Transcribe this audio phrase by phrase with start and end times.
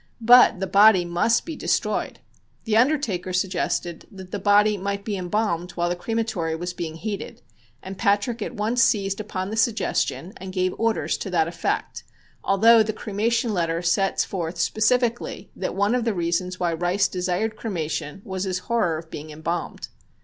[0.19, 2.21] But the body must be destroyed.
[2.63, 7.43] The undertaker suggested that the body might be embalmed while the crematory was being heated,
[7.83, 12.03] and Patrick at once seized upon the suggestion and gave orders to that effect,
[12.43, 17.55] although the cremation letter sets forth specifically that one of the reasons why Rice desired
[17.55, 19.87] cremation was his horror of being embalmed.